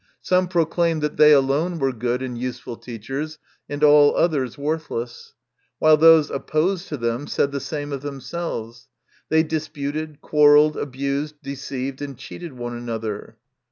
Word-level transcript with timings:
Some 0.23 0.47
proclaimed 0.47 1.03
that 1.03 1.17
they 1.17 1.31
alone 1.31 1.77
were 1.77 1.93
good 1.93 2.23
and 2.23 2.35
useful 2.35 2.75
teachers, 2.75 3.37
and 3.69 3.83
all 3.83 4.15
others 4.17 4.57
worthless; 4.57 5.35
while 5.77 5.95
those 5.95 6.31
opposed 6.31 6.87
to 6.87 6.97
them 6.97 7.27
said 7.27 7.51
the 7.51 7.59
same 7.59 7.93
of 7.93 8.01
themselves. 8.01 8.87
They 9.29 9.43
disputed, 9.43 10.19
quarrelled, 10.19 10.75
abused, 10.75 11.35
deceived, 11.43 12.01
and 12.01 12.17
cheated 12.17 12.53
one 12.53 12.73
another. 12.75 13.37